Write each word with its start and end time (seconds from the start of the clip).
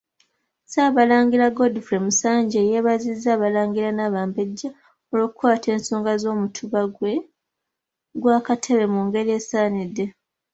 Ssaabalangira 0.63 1.55
Godfrey 1.57 2.01
Musanje, 2.05 2.59
yeebazizza 2.69 3.29
Abalangira 3.33 3.89
n'Abambejja 3.93 4.69
olw'okukwata 5.11 5.67
ensonga 5.75 6.11
z'omutuba 6.21 6.79
gwa 8.21 8.37
Katebe 8.47 8.85
mu 8.93 9.01
ngeri 9.07 9.31
esaanidde. 9.39 10.05